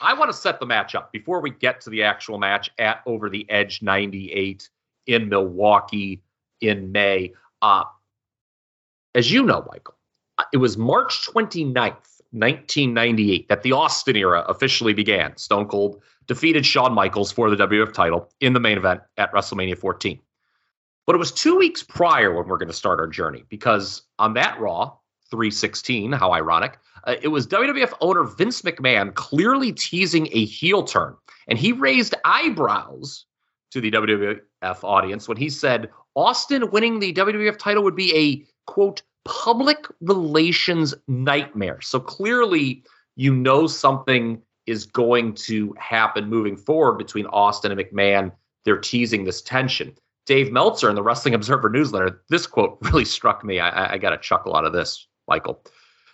I 0.00 0.14
want 0.14 0.30
to 0.30 0.36
set 0.36 0.58
the 0.60 0.66
match 0.66 0.94
up 0.94 1.12
before 1.12 1.40
we 1.40 1.50
get 1.50 1.80
to 1.82 1.90
the 1.90 2.04
actual 2.04 2.38
match 2.38 2.70
at 2.78 3.02
Over 3.04 3.28
the 3.28 3.44
Edge 3.50 3.82
98 3.82 4.68
in 5.06 5.28
Milwaukee 5.28 6.22
in 6.60 6.92
May. 6.92 7.34
Uh, 7.60 7.84
as 9.14 9.30
you 9.30 9.42
know, 9.42 9.66
Michael, 9.70 9.95
it 10.52 10.58
was 10.58 10.76
March 10.76 11.26
29th, 11.26 12.20
1998, 12.32 13.48
that 13.48 13.62
the 13.62 13.72
Austin 13.72 14.16
era 14.16 14.44
officially 14.48 14.92
began. 14.92 15.36
Stone 15.36 15.68
Cold 15.68 16.02
defeated 16.26 16.66
Shawn 16.66 16.92
Michaels 16.92 17.32
for 17.32 17.50
the 17.50 17.56
WWF 17.56 17.92
title 17.92 18.30
in 18.40 18.52
the 18.52 18.60
main 18.60 18.78
event 18.78 19.00
at 19.16 19.32
WrestleMania 19.32 19.78
14. 19.78 20.20
But 21.06 21.14
it 21.14 21.18
was 21.18 21.30
two 21.30 21.56
weeks 21.56 21.82
prior 21.82 22.34
when 22.34 22.48
we're 22.48 22.58
going 22.58 22.68
to 22.68 22.74
start 22.74 22.98
our 22.98 23.06
journey 23.06 23.44
because 23.48 24.02
on 24.18 24.34
that 24.34 24.58
Raw, 24.58 24.96
316, 25.30 26.12
how 26.12 26.32
ironic, 26.32 26.78
uh, 27.04 27.14
it 27.22 27.28
was 27.28 27.46
WWF 27.46 27.92
owner 28.00 28.24
Vince 28.24 28.62
McMahon 28.62 29.14
clearly 29.14 29.72
teasing 29.72 30.28
a 30.32 30.44
heel 30.44 30.82
turn. 30.82 31.14
And 31.46 31.58
he 31.58 31.72
raised 31.72 32.14
eyebrows 32.24 33.24
to 33.70 33.80
the 33.80 33.90
WWF 33.90 34.82
audience 34.82 35.28
when 35.28 35.36
he 35.36 35.48
said 35.48 35.90
Austin 36.16 36.70
winning 36.70 36.98
the 36.98 37.12
WWF 37.12 37.58
title 37.58 37.84
would 37.84 37.96
be 37.96 38.14
a 38.16 38.70
quote 38.70 39.02
public 39.26 39.86
relations 40.00 40.94
nightmare. 41.08 41.80
So 41.80 42.00
clearly, 42.00 42.82
you 43.16 43.34
know 43.34 43.66
something 43.66 44.40
is 44.66 44.84
going 44.84 45.34
to 45.34 45.74
happen 45.78 46.28
moving 46.28 46.56
forward 46.56 46.98
between 46.98 47.26
Austin 47.26 47.72
and 47.72 47.80
McMahon. 47.80 48.32
They're 48.64 48.78
teasing 48.78 49.24
this 49.24 49.42
tension. 49.42 49.96
Dave 50.26 50.50
Meltzer 50.52 50.88
in 50.88 50.96
the 50.96 51.02
Wrestling 51.02 51.34
Observer 51.34 51.70
newsletter, 51.70 52.22
this 52.28 52.46
quote 52.46 52.78
really 52.82 53.04
struck 53.04 53.44
me. 53.44 53.60
I, 53.60 53.94
I 53.94 53.98
got 53.98 54.12
a 54.12 54.18
chuckle 54.18 54.56
out 54.56 54.64
of 54.64 54.72
this, 54.72 55.06
Michael. 55.28 55.62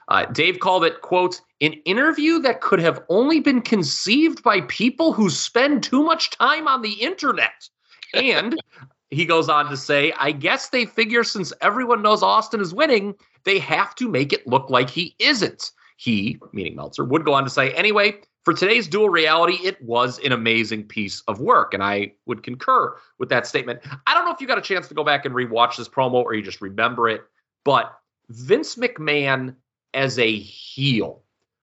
Uh, 0.08 0.26
Dave 0.26 0.58
called 0.58 0.84
it, 0.84 1.00
quote, 1.00 1.40
an 1.60 1.72
interview 1.84 2.38
that 2.40 2.60
could 2.60 2.80
have 2.80 3.02
only 3.08 3.40
been 3.40 3.62
conceived 3.62 4.42
by 4.42 4.60
people 4.62 5.12
who 5.12 5.30
spend 5.30 5.82
too 5.82 6.02
much 6.02 6.30
time 6.30 6.68
on 6.68 6.82
the 6.82 6.92
internet. 6.92 7.68
And 8.12 8.60
he 9.12 9.26
goes 9.26 9.48
on 9.48 9.68
to 9.68 9.76
say, 9.76 10.12
I 10.18 10.32
guess 10.32 10.70
they 10.70 10.86
figure 10.86 11.22
since 11.22 11.52
everyone 11.60 12.02
knows 12.02 12.22
Austin 12.22 12.60
is 12.60 12.72
winning, 12.72 13.14
they 13.44 13.58
have 13.58 13.94
to 13.96 14.08
make 14.08 14.32
it 14.32 14.46
look 14.46 14.70
like 14.70 14.88
he 14.88 15.14
isn't. 15.18 15.70
He, 15.98 16.40
meaning 16.52 16.74
Meltzer, 16.74 17.04
would 17.04 17.24
go 17.24 17.34
on 17.34 17.44
to 17.44 17.50
say, 17.50 17.72
anyway, 17.72 18.20
for 18.44 18.54
today's 18.54 18.88
dual 18.88 19.10
reality, 19.10 19.58
it 19.62 19.80
was 19.82 20.18
an 20.20 20.32
amazing 20.32 20.84
piece 20.84 21.20
of 21.28 21.40
work. 21.40 21.74
And 21.74 21.82
I 21.82 22.14
would 22.26 22.42
concur 22.42 22.96
with 23.18 23.28
that 23.28 23.46
statement. 23.46 23.80
I 24.06 24.14
don't 24.14 24.24
know 24.24 24.32
if 24.32 24.40
you 24.40 24.46
got 24.46 24.58
a 24.58 24.62
chance 24.62 24.88
to 24.88 24.94
go 24.94 25.04
back 25.04 25.26
and 25.26 25.34
rewatch 25.34 25.76
this 25.76 25.88
promo 25.88 26.14
or 26.24 26.34
you 26.34 26.42
just 26.42 26.62
remember 26.62 27.08
it, 27.08 27.22
but 27.64 27.94
Vince 28.30 28.76
McMahon 28.76 29.54
as 29.92 30.18
a 30.18 30.38
heel, 30.38 31.22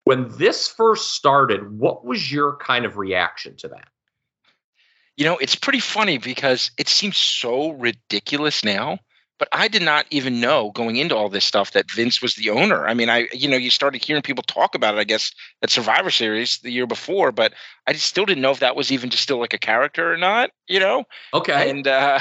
when 0.04 0.28
this 0.38 0.66
first 0.68 1.12
started, 1.12 1.78
what 1.78 2.04
was 2.04 2.32
your 2.32 2.56
kind 2.56 2.86
of 2.86 2.96
reaction 2.96 3.56
to 3.56 3.68
that? 3.68 3.88
You 5.16 5.24
know, 5.24 5.38
it's 5.38 5.54
pretty 5.54 5.80
funny 5.80 6.18
because 6.18 6.70
it 6.76 6.88
seems 6.88 7.16
so 7.16 7.70
ridiculous 7.70 8.64
now 8.64 8.98
but 9.38 9.48
I 9.52 9.68
did 9.68 9.82
not 9.82 10.06
even 10.10 10.40
know 10.40 10.70
going 10.70 10.96
into 10.96 11.14
all 11.14 11.28
this 11.28 11.44
stuff 11.44 11.72
that 11.72 11.90
Vince 11.90 12.22
was 12.22 12.34
the 12.34 12.50
owner. 12.50 12.86
I 12.86 12.94
mean, 12.94 13.10
I 13.10 13.28
you 13.32 13.48
know 13.48 13.56
you 13.56 13.70
started 13.70 14.02
hearing 14.02 14.22
people 14.22 14.42
talk 14.42 14.74
about 14.74 14.94
it, 14.94 14.98
I 14.98 15.04
guess, 15.04 15.32
at 15.62 15.70
Survivor 15.70 16.10
Series 16.10 16.58
the 16.58 16.70
year 16.70 16.86
before, 16.86 17.32
but 17.32 17.52
I 17.86 17.92
still 17.94 18.24
didn't 18.24 18.42
know 18.42 18.50
if 18.52 18.60
that 18.60 18.76
was 18.76 18.92
even 18.92 19.10
just 19.10 19.22
still 19.22 19.38
like 19.38 19.54
a 19.54 19.58
character 19.58 20.12
or 20.12 20.16
not. 20.16 20.50
You 20.68 20.80
know? 20.80 21.04
Okay. 21.34 21.70
And 21.70 21.86
uh, 21.86 22.20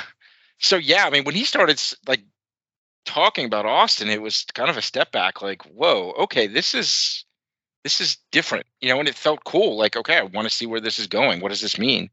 so 0.60 0.78
yeah, 0.78 1.06
I 1.06 1.10
mean, 1.10 1.24
when 1.24 1.36
he 1.36 1.46
started 1.46 1.82
like 2.08 2.24
talking 3.06 3.46
about 3.46 3.66
Austin, 3.66 4.10
it 4.10 4.22
was 4.22 4.46
kind 4.54 4.70
of 4.70 4.78
a 4.78 4.82
step 4.82 5.12
back. 5.12 5.42
Like, 5.42 5.64
whoa, 5.64 6.14
okay, 6.24 6.48
this 6.48 6.76
is 6.76 7.24
this 7.84 8.02
is 8.02 8.18
different. 8.32 8.66
You 8.82 8.90
know, 8.90 9.00
and 9.00 9.08
it 9.08 9.16
felt 9.16 9.44
cool. 9.46 9.78
Like, 9.78 9.96
okay, 9.96 10.18
I 10.18 10.24
want 10.24 10.50
to 10.50 10.54
see 10.54 10.66
where 10.66 10.82
this 10.82 11.00
is 11.00 11.08
going. 11.08 11.40
What 11.40 11.50
does 11.50 11.62
this 11.62 11.80
mean? 11.80 12.10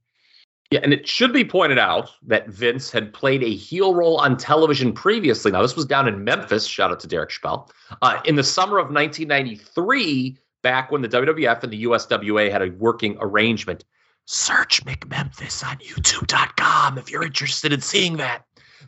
Yeah, 0.72 0.80
and 0.82 0.92
it 0.92 1.06
should 1.06 1.32
be 1.32 1.44
pointed 1.44 1.78
out 1.78 2.10
that 2.22 2.48
Vince 2.48 2.90
had 2.90 3.12
played 3.12 3.42
a 3.42 3.54
heel 3.54 3.94
role 3.94 4.16
on 4.18 4.36
television 4.38 4.92
previously. 4.92 5.52
Now, 5.52 5.60
this 5.60 5.76
was 5.76 5.84
down 5.84 6.08
in 6.08 6.24
Memphis. 6.24 6.66
Shout 6.66 6.90
out 6.90 7.00
to 7.00 7.06
Derek 7.06 7.30
Chappelle. 7.30 7.68
Uh, 8.00 8.20
in 8.24 8.36
the 8.36 8.42
summer 8.42 8.78
of 8.78 8.86
1993, 8.90 10.38
back 10.62 10.90
when 10.90 11.02
the 11.02 11.08
WWF 11.08 11.62
and 11.62 11.72
the 11.72 11.84
USWA 11.84 12.50
had 12.50 12.62
a 12.62 12.70
working 12.78 13.18
arrangement. 13.20 13.84
Search 14.24 14.84
McMemphis 14.84 15.62
on 15.68 15.76
YouTube.com 15.78 16.96
if 16.96 17.10
you're 17.10 17.24
interested 17.24 17.72
in 17.72 17.80
seeing 17.80 18.16
that. 18.16 18.46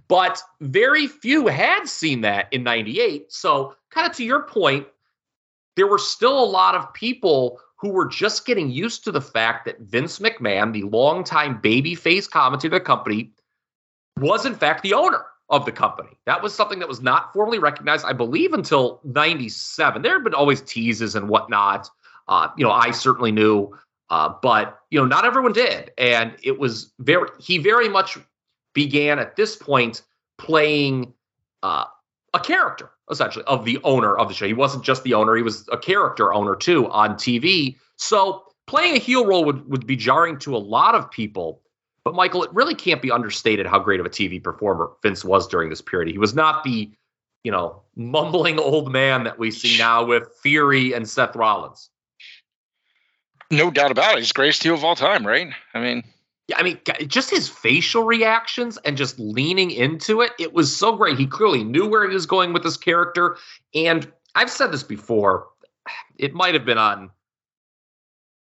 But 0.08 0.40
very 0.60 1.06
few 1.06 1.48
had 1.48 1.86
seen 1.86 2.22
that 2.22 2.48
in 2.52 2.62
98. 2.62 3.32
So, 3.32 3.74
kind 3.90 4.08
of 4.08 4.16
to 4.16 4.24
your 4.24 4.44
point, 4.44 4.86
there 5.76 5.86
were 5.86 5.98
still 5.98 6.42
a 6.42 6.44
lot 6.44 6.74
of 6.74 6.92
people 6.94 7.60
who 7.84 7.90
were 7.90 8.06
just 8.06 8.46
getting 8.46 8.70
used 8.70 9.04
to 9.04 9.12
the 9.12 9.20
fact 9.20 9.66
that 9.66 9.78
Vince 9.78 10.18
McMahon, 10.18 10.72
the 10.72 10.84
longtime 10.84 11.60
babyface 11.60 12.30
commentator 12.30 12.76
of 12.76 12.80
the 12.80 12.86
company, 12.86 13.30
was 14.18 14.46
in 14.46 14.54
fact 14.54 14.82
the 14.82 14.94
owner 14.94 15.26
of 15.50 15.66
the 15.66 15.72
company. 15.72 16.08
That 16.24 16.42
was 16.42 16.54
something 16.54 16.78
that 16.78 16.88
was 16.88 17.02
not 17.02 17.34
formally 17.34 17.58
recognized, 17.58 18.06
I 18.06 18.14
believe, 18.14 18.54
until 18.54 19.02
97. 19.04 20.00
There 20.00 20.14
have 20.14 20.24
been 20.24 20.32
always 20.32 20.62
teases 20.62 21.14
and 21.14 21.28
whatnot. 21.28 21.90
Uh, 22.26 22.48
you 22.56 22.64
know, 22.64 22.72
I 22.72 22.90
certainly 22.90 23.32
knew, 23.32 23.76
uh, 24.08 24.32
but 24.40 24.78
you 24.88 24.98
know, 24.98 25.04
not 25.04 25.26
everyone 25.26 25.52
did. 25.52 25.92
And 25.98 26.34
it 26.42 26.58
was 26.58 26.90
very 27.00 27.28
he 27.38 27.58
very 27.58 27.90
much 27.90 28.16
began 28.72 29.18
at 29.18 29.36
this 29.36 29.56
point 29.56 30.00
playing 30.38 31.12
uh, 31.62 31.84
a 32.32 32.40
character 32.40 32.88
essentially 33.10 33.44
of 33.46 33.64
the 33.64 33.78
owner 33.84 34.16
of 34.16 34.28
the 34.28 34.34
show. 34.34 34.46
He 34.46 34.54
wasn't 34.54 34.84
just 34.84 35.02
the 35.04 35.14
owner; 35.14 35.36
he 35.36 35.42
was 35.42 35.68
a 35.70 35.78
character 35.78 36.32
owner 36.32 36.56
too 36.56 36.88
on 36.90 37.14
TV. 37.14 37.76
So 37.96 38.44
playing 38.66 38.96
a 38.96 38.98
heel 38.98 39.26
role 39.26 39.44
would 39.44 39.68
would 39.68 39.86
be 39.86 39.96
jarring 39.96 40.38
to 40.40 40.56
a 40.56 40.58
lot 40.58 40.94
of 40.94 41.10
people. 41.10 41.60
But 42.04 42.14
Michael, 42.14 42.44
it 42.44 42.52
really 42.52 42.74
can't 42.74 43.00
be 43.00 43.10
understated 43.10 43.66
how 43.66 43.78
great 43.78 43.98
of 43.98 44.04
a 44.04 44.10
TV 44.10 44.42
performer 44.42 44.90
Vince 45.02 45.24
was 45.24 45.48
during 45.48 45.70
this 45.70 45.80
period. 45.80 46.12
He 46.12 46.18
was 46.18 46.34
not 46.34 46.62
the, 46.62 46.90
you 47.44 47.50
know, 47.50 47.82
mumbling 47.96 48.58
old 48.58 48.92
man 48.92 49.24
that 49.24 49.38
we 49.38 49.50
see 49.50 49.78
now 49.78 50.04
with 50.04 50.28
Theory 50.42 50.92
and 50.92 51.08
Seth 51.08 51.34
Rollins. 51.34 51.88
No 53.50 53.70
doubt 53.70 53.90
about 53.90 54.16
it. 54.16 54.18
He's 54.18 54.32
greatest 54.32 54.62
heel 54.62 54.74
of 54.74 54.84
all 54.84 54.96
time, 54.96 55.26
right? 55.26 55.48
I 55.72 55.80
mean, 55.80 56.04
I 56.54 56.62
mean, 56.62 56.78
just 57.06 57.30
his 57.30 57.48
facial 57.48 58.04
reactions 58.04 58.76
and 58.84 58.96
just 58.96 59.18
leaning 59.18 59.70
into 59.70 60.20
it, 60.20 60.32
it 60.38 60.52
was 60.52 60.74
so 60.74 60.94
great. 60.94 61.18
He 61.18 61.26
clearly 61.26 61.64
knew 61.64 61.88
where 61.88 62.06
he 62.06 62.14
was 62.14 62.26
going 62.26 62.52
with 62.52 62.62
this 62.62 62.76
character. 62.76 63.38
And 63.74 64.10
I've 64.34 64.50
said 64.50 64.70
this 64.70 64.82
before. 64.82 65.46
It 66.18 66.34
might 66.34 66.54
have 66.54 66.66
been 66.66 66.78
on, 66.78 67.10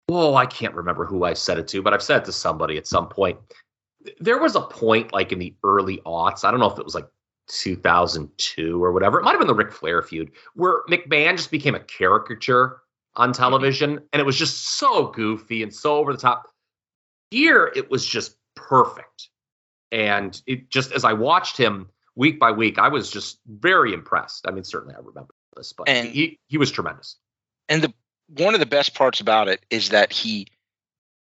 oh, 0.10 0.36
I 0.36 0.46
can't 0.46 0.74
remember 0.74 1.06
who 1.06 1.24
I 1.24 1.34
said 1.34 1.60
it 1.60 1.68
to, 1.70 1.82
but 1.82 1.94
I've 1.94 2.04
said 2.04 2.24
it 2.24 2.26
to 2.26 2.34
somebody 2.34 2.78
at 2.78 2.88
some 2.88 3.08
point. 3.08 3.38
There 4.20 4.40
was 4.40 4.56
a 4.56 4.62
point 4.62 5.14
like 5.14 5.32
in 5.32 5.40
the 5.40 5.56
early 5.64 5.98
aughts, 6.06 6.44
I 6.44 6.52
don't 6.52 6.60
know 6.60 6.72
if 6.72 6.80
it 6.80 6.86
was 6.86 6.96
like 6.96 7.08
2002 7.48 8.84
or 8.84 8.92
whatever, 8.92 9.20
it 9.20 9.24
might 9.24 9.32
have 9.32 9.40
been 9.40 9.48
the 9.48 9.56
Ric 9.56 9.72
Flair 9.72 10.02
feud, 10.02 10.32
where 10.56 10.84
McMahon 10.90 11.38
just 11.38 11.52
became 11.52 11.76
a 11.76 11.80
caricature 11.80 12.82
on 13.16 13.30
mm-hmm. 13.30 13.42
television. 13.42 14.00
And 14.12 14.20
it 14.20 14.26
was 14.26 14.38
just 14.38 14.78
so 14.78 15.08
goofy 15.08 15.64
and 15.64 15.74
so 15.74 15.98
over 15.98 16.14
the 16.14 16.20
top 16.20 16.48
here, 17.32 17.72
it 17.76 17.90
was 17.92 18.06
just 18.06 18.36
perfect. 18.56 19.30
And 19.92 20.40
it 20.46 20.70
just 20.70 20.92
as 20.92 21.04
I 21.04 21.14
watched 21.14 21.58
him 21.58 21.90
week 22.16 22.40
by 22.40 22.52
week, 22.52 22.78
I 22.78 22.88
was 22.90 23.10
just 23.10 23.40
very 23.48 23.94
impressed. 23.94 24.48
I 24.48 24.52
mean, 24.52 24.64
certainly 24.64 24.96
I 24.96 25.00
remember 25.00 25.34
this, 25.56 25.74
but 25.74 25.88
And- 25.88 26.10
he 26.10 26.40
he 26.48 26.58
was 26.58 26.72
tremendous. 26.72 27.18
and 27.70 27.82
the 27.82 27.94
one 28.30 28.54
of 28.54 28.60
the 28.60 28.66
best 28.66 28.94
parts 28.94 29.22
about 29.22 29.48
it 29.48 29.66
is 29.70 29.90
that 29.90 30.12
he 30.12 30.48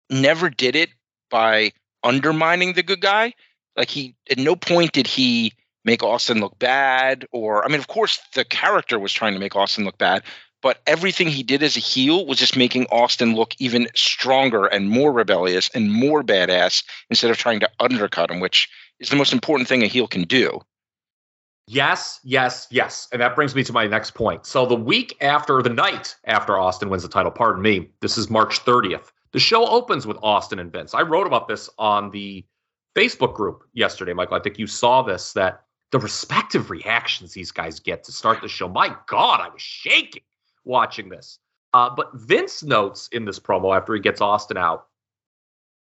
never 0.10 0.50
did 0.50 0.76
it 0.78 0.90
by 1.30 1.72
undermining 2.04 2.74
the 2.74 2.84
good 2.84 3.02
guy. 3.02 3.34
Like 3.76 3.90
he 3.90 4.16
at 4.30 4.38
no 4.38 4.56
point 4.56 4.94
did 4.94 5.08
he 5.08 5.52
make 5.84 6.02
Austin 6.04 6.40
look 6.40 6.58
bad 6.58 7.28
or 7.32 7.66
I 7.66 7.68
mean 7.68 7.80
of 7.80 7.88
course 7.88 8.20
the 8.34 8.46
character 8.46 8.98
was 8.98 9.12
trying 9.12 9.34
to 9.34 9.40
make 9.40 9.56
Austin 9.56 9.84
look 9.84 9.98
bad, 9.98 10.24
but 10.66 10.82
everything 10.88 11.28
he 11.28 11.44
did 11.44 11.62
as 11.62 11.78
a 11.78 11.80
heel 11.80 12.26
was 12.26 12.40
just 12.40 12.58
making 12.58 12.88
Austin 12.88 13.36
look 13.36 13.54
even 13.60 13.88
stronger 13.94 14.66
and 14.66 14.90
more 14.90 15.12
rebellious 15.12 15.70
and 15.76 15.94
more 15.94 16.24
badass 16.24 16.84
instead 17.12 17.30
of 17.30 17.38
trying 17.38 17.60
to 17.60 17.70
undercut 17.80 18.32
him, 18.32 18.40
which 18.40 18.68
is 19.00 19.10
the 19.10 19.16
most 19.16 19.32
important 19.32 19.70
thing 19.70 19.84
a 19.84 19.86
heel 19.86 20.08
can 20.08 20.24
do. 20.24 20.60
Yes, 21.68 22.20
yes, 22.24 22.66
yes. 22.72 23.08
And 23.12 23.22
that 23.22 23.36
brings 23.36 23.54
me 23.54 23.64
to 23.64 23.74
my 23.74 23.86
next 23.86 24.16
point. 24.16 24.48
So 24.48 24.66
the 24.66 24.76
week 24.76 25.16
after, 25.22 25.62
the 25.62 25.70
night 25.70 26.16
after 26.26 26.58
Austin 26.58 26.90
wins 26.90 27.04
the 27.04 27.10
title, 27.10 27.32
pardon 27.32 27.62
me, 27.62 27.92
this 28.02 28.18
is 28.18 28.32
March 28.32 28.66
30th. 28.66 29.12
The 29.34 29.40
show 29.40 29.68
opens 29.68 30.08
with 30.08 30.18
Austin 30.24 30.58
and 30.58 30.72
Vince. 30.72 30.96
I 30.96 31.04
wrote 31.04 31.28
about 31.28 31.48
this 31.48 31.70
on 31.78 32.10
the 32.10 32.44
Facebook 32.96 33.36
group 33.36 33.66
yesterday, 33.74 34.14
Michael. 34.14 34.38
I 34.38 34.40
think 34.40 34.58
you 34.58 34.66
saw 34.66 35.04
this 35.04 35.34
that 35.34 35.62
the 35.92 36.00
respective 36.00 36.72
reactions 36.72 37.34
these 37.34 37.52
guys 37.52 37.80
get 37.80 38.04
to 38.06 38.12
start 38.12 38.42
the 38.42 38.48
show. 38.48 38.68
My 38.68 38.96
God, 39.06 39.42
I 39.42 39.50
was 39.50 39.62
shaking 39.62 40.24
watching 40.66 41.10
this. 41.10 41.40
Uh, 41.74 41.90
but 41.90 42.14
Vince 42.14 42.64
notes 42.64 43.10
in 43.12 43.26
this 43.26 43.40
promo 43.40 43.76
after 43.76 43.94
he 43.94 44.00
gets 44.00 44.22
Austin 44.22 44.58
out 44.58 44.88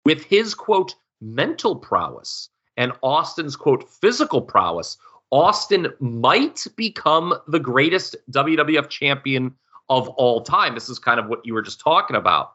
with 0.05 0.23
his 0.23 0.53
quote 0.53 0.95
mental 1.21 1.75
prowess 1.75 2.49
and 2.77 2.93
Austin's 3.03 3.55
quote 3.55 3.89
physical 3.89 4.41
prowess, 4.41 4.97
Austin 5.31 5.93
might 5.99 6.65
become 6.75 7.33
the 7.47 7.59
greatest 7.59 8.15
WWF 8.31 8.89
champion 8.89 9.53
of 9.89 10.07
all 10.09 10.41
time. 10.41 10.73
This 10.73 10.89
is 10.89 10.99
kind 10.99 11.19
of 11.19 11.27
what 11.27 11.45
you 11.45 11.53
were 11.53 11.61
just 11.61 11.79
talking 11.79 12.15
about, 12.15 12.53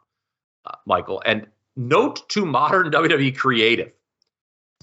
uh, 0.67 0.77
Michael. 0.87 1.23
And 1.25 1.47
note 1.77 2.29
to 2.31 2.45
modern 2.45 2.91
WWE 2.91 3.37
creative 3.37 3.93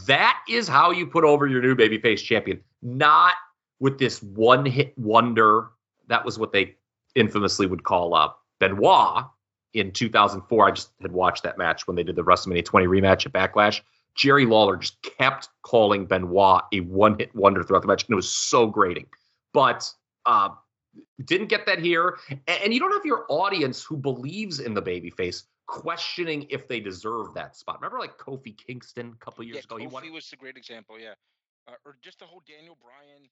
That 0.07 0.39
is 0.50 0.67
how 0.67 0.91
you 0.91 1.05
put 1.07 1.23
over 1.23 1.47
your 1.47 1.61
new 1.61 1.75
babyface 1.75 2.23
champion, 2.23 2.61
not 2.81 3.35
with 3.79 3.97
this 4.00 4.21
one 4.23 4.65
hit 4.65 4.97
wonder. 4.97 5.69
That 6.07 6.23
was 6.23 6.38
what 6.38 6.53
they 6.53 6.75
infamously 7.15 7.65
would 7.68 7.84
call 7.84 8.13
up 8.13 8.39
Benoit 8.60 9.25
in 9.74 9.91
2004. 9.91 10.68
I 10.68 10.72
just 10.72 10.91
had 11.01 11.12
watched 11.12 11.44
that 11.44 11.58
match 11.58 11.88
when 11.88 11.96
they 11.96 12.03
did 12.03 12.15
the 12.15 12.24
WrestleMania 12.24 12.65
20 12.65 12.88
rematch 12.88 13.25
at 13.25 13.34
Backlash. 13.34 13.82
Jerry 14.15 14.46
Lawler 14.46 14.75
just 14.77 15.01
kept 15.01 15.50
calling 15.63 16.06
Benoit 16.06 16.63
a 16.74 16.82
one 16.82 17.18
hit 17.18 17.34
wonder 17.34 17.63
throughout 17.63 17.82
the 17.82 17.88
match, 17.88 18.03
and 18.03 18.12
it 18.12 18.15
was 18.15 18.30
so 18.30 18.68
grating. 18.68 19.06
But 19.53 19.89
uh, 20.25 20.50
didn't 21.24 21.48
get 21.48 21.65
that 21.65 21.80
here. 21.80 22.18
And, 22.48 22.74
you 22.74 22.80
don't 22.80 22.91
have 22.91 23.06
your 23.06 23.25
audience 23.30 23.84
who 23.84 23.96
believes 23.96 24.60
in 24.60 24.74
the 24.74 24.82
babyface 24.82 25.44
questioning 25.68 26.46
if 26.50 26.68
they 26.68 26.82
deserve 26.82 27.34
that 27.36 27.56
spot. 27.56 27.77
Remember, 27.80 28.00
like 28.00 28.18
Kofi 28.18 28.58
Kingston 28.58 29.13
a 29.20 29.24
couple 29.25 29.44
years 29.46 29.56
Yeah, 29.58 29.63
ago, 29.63 29.77
he 29.77 29.86
Kofi 29.88 29.91
won. 29.91 30.12
was 30.13 30.30
a 30.34 30.36
great 30.36 30.58
example. 30.58 31.00
Yeah, 31.00 31.13
uh, 31.70 31.74
or 31.86 31.96
just 32.01 32.20
the 32.20 32.25
whole 32.25 32.44
Daniel 32.46 32.77
Bryan 32.82 33.30